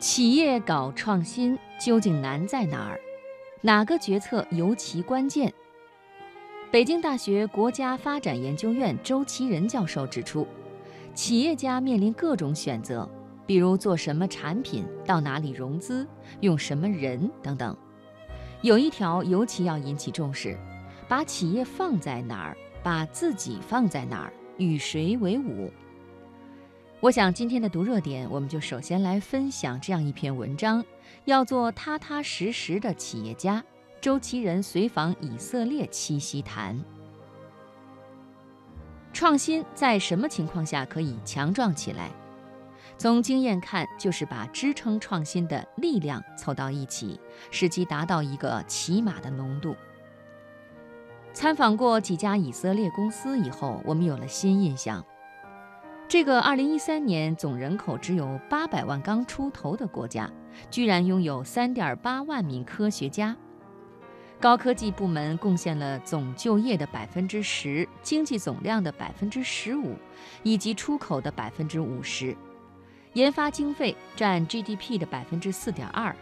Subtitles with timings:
[0.00, 2.98] 企业搞创新究竟难在哪儿？
[3.60, 5.52] 哪个决策尤其关键？
[6.70, 10.46] 北京大学国家发展研究院周其仁教授指出，
[11.12, 13.06] 企业家面临各种选择，
[13.46, 16.08] 比如做什么产品、到哪里融资、
[16.40, 17.76] 用什么人等等。
[18.62, 20.56] 有一条尤其要引起重视：
[21.08, 25.70] 把企业放在哪儿，把自己放在哪儿，与谁为伍？
[27.02, 30.84] 我想今天的读热点，我们就首先来分享这样一篇文章：
[31.24, 33.64] 要做踏踏实实的企业家。
[34.02, 36.78] 周其仁随访以色列七夕谈。
[39.14, 42.10] 创新在什么情况下可以强壮起来？
[42.98, 47.18] 从经验看，就是把支撑创新的力量凑到一起，
[47.50, 49.74] 使其达到一个起码的浓度。
[51.32, 55.02] 参访过几家以色列公司以后，我们有了新印象。
[56.10, 60.28] 这个2013年总人口只有800万刚出头的国家，
[60.68, 63.36] 居然拥有3.8万名科学家。
[64.40, 69.94] 高科技部门贡献了总就业的10%，经济总量的15%，
[70.42, 72.34] 以及出口的50%。
[73.12, 76.14] 研发经费占 GDP 的4.2%，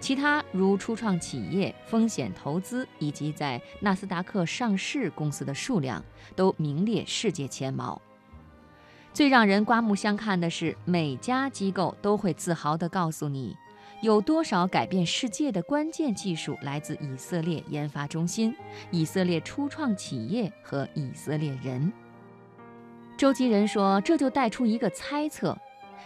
[0.00, 8.02] 其他如初创企业、风险投资以及在纳斯达克上市公司的数量都名列世界前茅。
[9.16, 13.56] 最让人刮目相看的是，每家机构都会自豪地告诉你，
[14.02, 18.54] 有多少改变世界的关键技术来自以色列研发中心、
[18.90, 21.90] 以色列初创企业和以色列人。
[23.16, 25.56] 周吉仁说，这就带出一个猜测：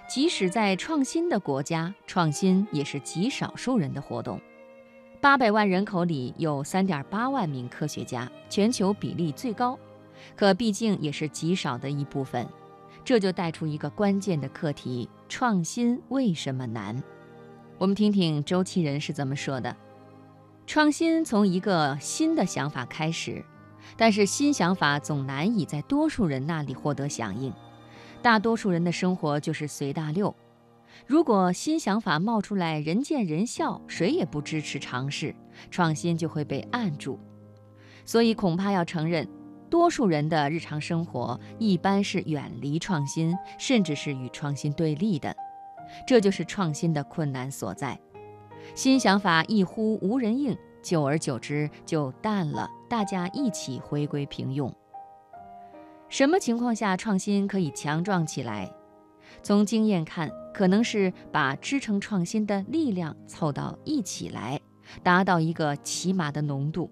[0.08, 4.40] 即使在创新的国家，创新也是极少数人的活动。
[5.20, 9.76] 八百万人口里有三点八万名科学家，全球比例最高，
[10.36, 12.46] 可毕竟也是极少的一部分。
[13.04, 17.02] 这就带出一个关键的课题：创新为什么难？
[17.78, 19.74] 我们听听周其仁是怎么说的。
[20.66, 23.44] 创新从一个新的想法开始，
[23.96, 27.52] 但是新想法总难以在多数人那里获得响应。
[28.22, 30.34] 大多数人的生活就是随大流。
[31.06, 35.34] 如果新想法冒出来，人见人笑，谁也不支持尝试，
[35.70, 37.18] 创新就会被按住。
[38.04, 39.26] 所以恐怕要承认。
[39.70, 45.34] 多数人的日常生活一般是远离创新，甚至是与创新对立的，
[46.06, 47.98] 这就是创新的困难所在。
[48.74, 54.70] 新想法一呼无人应，久而久之就淡了，大家一起回归平庸。
[56.08, 58.70] 什么情况下创新可以强壮起来？
[59.42, 64.60] 从经验看，可能是把支撑创新的力量凑到一起来，
[65.04, 66.90] 达到一个起码的浓度。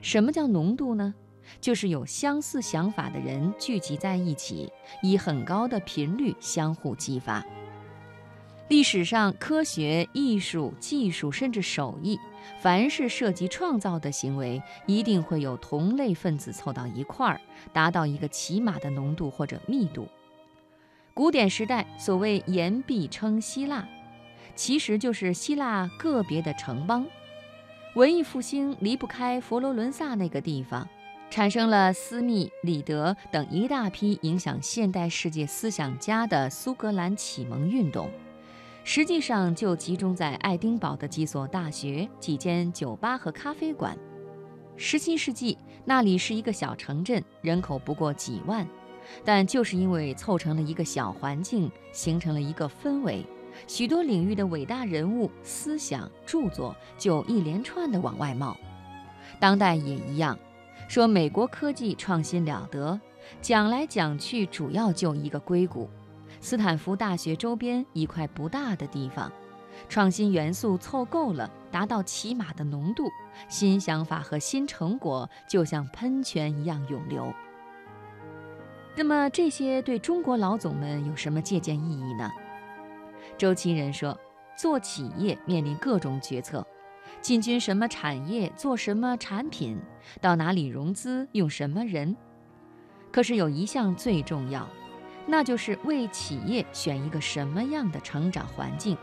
[0.00, 1.14] 什么叫浓度呢？
[1.60, 4.70] 就是有相似想法的人聚集在一起，
[5.02, 7.44] 以很高的频率相互激发。
[8.68, 12.16] 历史上，科学、艺术、技术，甚至手艺，
[12.60, 17.40] 凡是涉及创造的行为，一定会有同类分子凑到一块儿，
[17.72, 20.06] 达到一个起码的浓度或者密度。
[21.12, 23.88] 古典时代所谓言必称希腊，
[24.54, 27.04] 其实就是希腊个别的城邦。
[27.96, 30.88] 文艺复兴离不开佛罗伦萨那个地方。
[31.30, 38.10] 产生了斯密、里德等一大批影响现代世界思想家的苏格兰启蒙运动，
[38.82, 43.96] 实际上就集中在爱丁堡的几所大学、几间酒吧和咖啡馆。
[44.76, 48.66] 十七世纪那里是一个小城镇，人口不过几万，
[49.24, 53.24] 但就是因为凑成了一个小环境，形成了一个氛围，
[53.68, 58.56] 许多领域的伟大人物、思想著作就一连串的往外冒。
[59.38, 60.36] 当代也一样。
[60.90, 63.00] 说美国科技创新了得，
[63.40, 65.88] 讲来讲去主要就一个硅谷，
[66.40, 69.30] 斯坦福大学周边一块不大的地方，
[69.88, 73.04] 创新元素凑够了，达到起码的浓度，
[73.48, 77.32] 新想法和新成果就像喷泉一样涌流。
[78.96, 82.28] 那么这些对中国老总们有什么借鉴意义呢？
[83.38, 84.18] 周其仁说，
[84.58, 86.66] 做企业面临各种决策。
[87.20, 89.78] 进军什么产业，做什么产品，
[90.20, 92.16] 到哪里融资，用什么人？
[93.12, 94.68] 可是有一项最重要，
[95.26, 98.96] 那就是为企业选一个什么样的成长环境，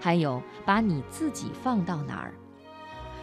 [0.00, 2.34] 还有把你自己放到哪儿。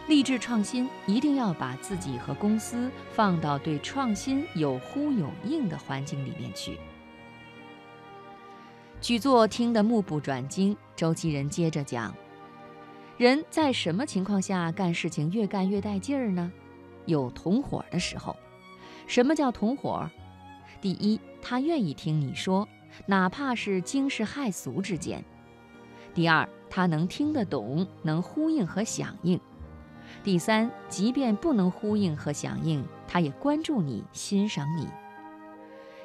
[0.08, 6.78] 立志创新，一定要把自己和公司放到对创新有呼有应的环境里面去。
[9.00, 12.14] 举座听得目不转睛，周其仁接着讲。
[13.22, 16.50] 人在什么情况下干事情越干越带劲儿呢？
[17.06, 18.36] 有同伙的时候。
[19.06, 20.10] 什么叫同伙？
[20.80, 22.66] 第一，他愿意听你说，
[23.06, 25.20] 哪怕是惊世骇俗之间；
[26.12, 29.38] 第二，他能听得懂，能呼应和响应；
[30.24, 34.88] 第三，即便不能呼应和响应，他也关注你、欣赏你。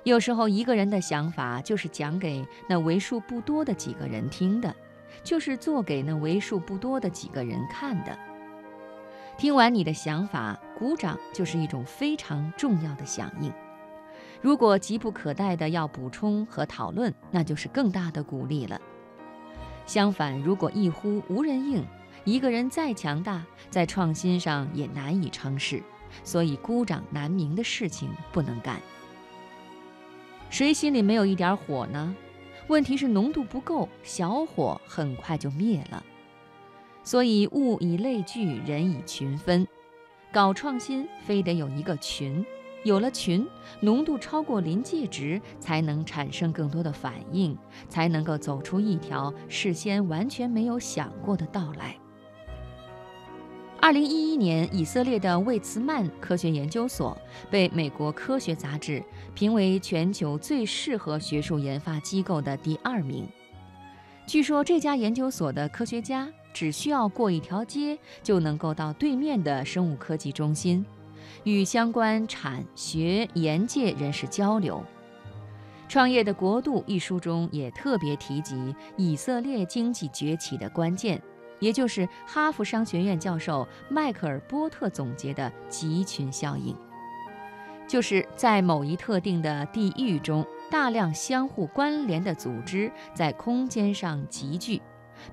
[0.04, 4.76] 有时候，一个人的想法就是讲给那为数不多的几个人听的，
[5.24, 8.18] 就是做给那为数不多的几个人看的。
[9.38, 13.54] 听完你的想法，鼓掌就是一种非常重要的响应。
[14.42, 18.80] 如果急不可待的要补充和讨论，那就是更大的鼓励了。
[19.86, 21.86] 相反，如果一呼无人应，
[22.24, 25.82] 一个人再强大，在创新上也难以成事。
[26.24, 28.80] 所以孤掌难鸣的事情不能干。
[30.50, 32.16] 谁心里没有一点火呢？
[32.68, 36.04] 问题是浓度不够，小火很快就灭了。
[37.02, 39.66] 所以物以类聚，人以群分。
[40.34, 42.46] 搞创新非得有一个群，
[42.84, 43.48] 有了群，
[43.80, 51.98] 浓度超过临界值，才能产生更多的反应，才能够走出一条事先完全没有想过的道来。
[53.88, 57.18] 二零一一年，以色列的魏茨曼科学研究所
[57.50, 59.02] 被美国科学杂志
[59.34, 63.26] 评为全球最适合学术研发机构的第二名。
[64.26, 66.28] 据说这家研究所的科学家。
[66.54, 70.84] 只需要过一条街，就能够到对面的生物科技中心，
[71.44, 74.84] 与相关产学研界人士交流。
[75.88, 81.22] 《创业的国度》一书中也特别提及以色列经济崛起的关键，
[81.60, 86.76] 也就是哈佛商学院教授迈克尔·波特总结的集群效应，
[87.88, 94.82] 就是在某一特定的地域中，大量相互关联的组织在空间上集聚。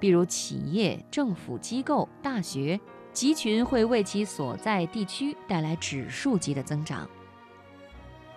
[0.00, 2.81] 比如企业、政府机构、大学
[3.12, 7.06] 集群会为其所在地区带来指数级的增长。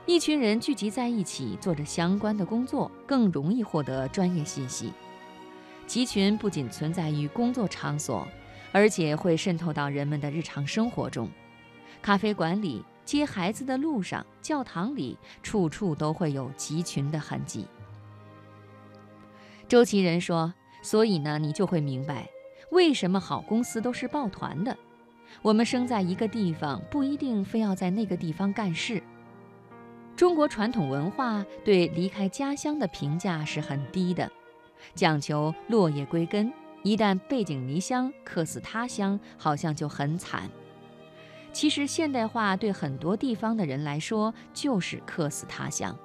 [0.05, 4.91] 一群人聚集在一起，做着相关的工作，更容易获得专业信息。
[5.87, 8.27] 集群不仅存在于工作场所，
[8.71, 11.27] 而且会渗透到人们的日常生活中。
[12.01, 17.65] 咖啡馆里、接孩子的路上、教堂里，处处都会有集群的痕迹。
[19.67, 20.53] 周其仁说。
[20.83, 22.29] 所以呢，你就会明白，
[22.71, 24.77] 为什么好公司都是抱团的。
[25.41, 29.01] 我们生在一个地方，不一定非要在那个地方干事。
[30.15, 34.31] 中国传统文化对离开家乡的评价是很低的，
[34.95, 36.51] 讲求落叶归根。
[36.83, 40.49] 一旦背井离乡，客死他乡，好像就很惨。
[41.51, 45.97] 其实现代化对很多地方的人来说，就是客死他乡。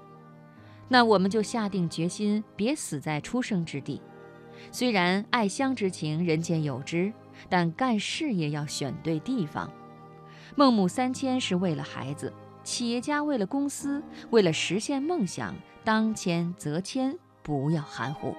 [0.88, 4.00] 那我们就下定决心，别死在出生之地。
[4.70, 7.12] 虽然爱乡之情人间有之，
[7.48, 9.70] 但干事业要选对地方。
[10.56, 12.32] 孟母三迁是为了孩子，
[12.64, 15.54] 企业家为了公司，为了实现梦想，
[15.84, 18.34] 当迁则迁，不要含糊。